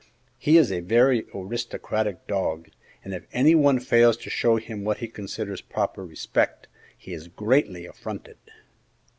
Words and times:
"He 0.39 0.57
is 0.57 0.71
a 0.71 0.79
very 0.79 1.27
aristocratic 1.31 2.25
dog, 2.25 2.69
and 3.03 3.13
if 3.13 3.27
any 3.33 3.53
one 3.53 3.79
fails 3.79 4.17
to 4.17 4.31
show 4.31 4.55
him 4.55 4.83
what 4.83 4.97
he 4.97 5.07
considers 5.07 5.61
proper 5.61 6.03
respect, 6.03 6.65
he 6.97 7.13
is 7.13 7.27
greatly 7.27 7.85
affronted." 7.85 8.37